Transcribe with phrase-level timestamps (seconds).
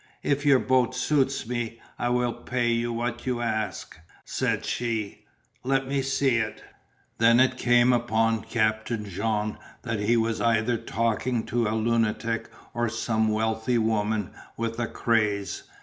[0.23, 5.25] "If your boat suits me, I will pay what you ask," said she,
[5.63, 6.63] "let me see it."
[7.19, 12.89] Then it came upon Captain Jean that he was either talking to a lunatic or
[12.89, 15.65] some wealthy woman with a craze.